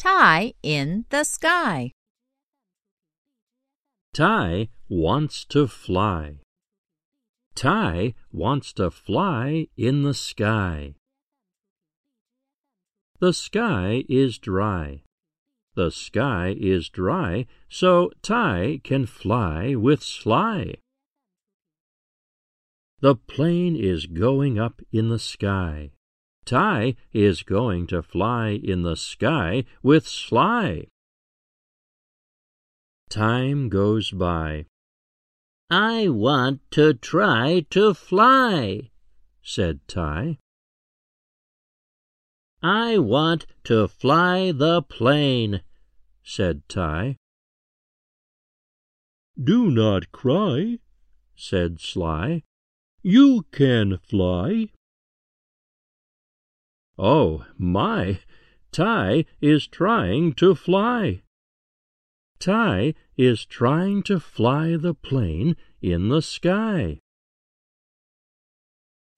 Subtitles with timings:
[0.00, 1.92] Ty in the sky.
[4.14, 6.38] Ty wants to fly.
[7.54, 10.94] Ty wants to fly in the sky.
[13.18, 15.02] The sky is dry.
[15.74, 20.76] The sky is dry, so Ty can fly with Sly.
[23.00, 25.90] The plane is going up in the sky.
[26.50, 30.88] Ty is going to fly in the sky with Sly.
[33.08, 34.64] Time goes by.
[35.70, 38.90] I want to try to fly,
[39.40, 40.38] said Ty.
[42.60, 45.62] I want to fly the plane,
[46.24, 47.14] said Ty.
[49.40, 50.80] Do not cry,
[51.36, 52.42] said Sly.
[53.04, 54.70] You can fly.
[57.02, 58.20] Oh, my!
[58.72, 61.22] Ty is trying to fly.
[62.38, 66.98] Ty is trying to fly the plane in the sky.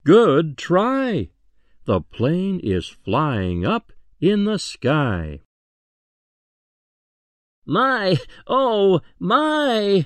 [0.05, 1.31] Good try!
[1.83, 5.41] The plane is flying up in the sky.
[7.65, 8.15] My,
[8.47, 10.05] oh, my!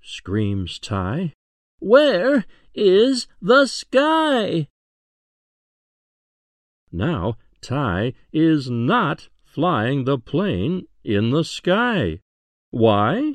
[0.00, 1.34] screams Ty.
[1.78, 4.68] Where is the sky?
[6.92, 12.20] Now Ty is not flying the plane in the sky.
[12.70, 13.34] Why?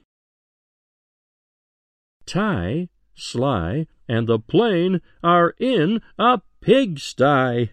[2.25, 7.71] Ty, Sly, and the plane are in a pigsty.